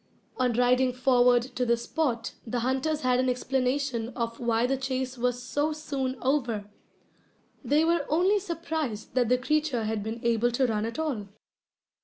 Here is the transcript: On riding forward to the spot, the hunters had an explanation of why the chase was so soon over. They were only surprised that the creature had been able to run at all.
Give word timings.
On 0.37 0.51
riding 0.53 0.93
forward 0.93 1.43
to 1.43 1.63
the 1.63 1.77
spot, 1.77 2.33
the 2.47 2.61
hunters 2.61 3.01
had 3.01 3.19
an 3.19 3.29
explanation 3.29 4.09
of 4.15 4.39
why 4.39 4.65
the 4.65 4.75
chase 4.75 5.15
was 5.15 5.39
so 5.43 5.73
soon 5.73 6.17
over. 6.23 6.65
They 7.63 7.85
were 7.85 8.07
only 8.09 8.39
surprised 8.39 9.13
that 9.13 9.29
the 9.29 9.37
creature 9.37 9.83
had 9.83 10.01
been 10.01 10.19
able 10.23 10.49
to 10.53 10.65
run 10.65 10.87
at 10.87 10.97
all. 10.97 11.27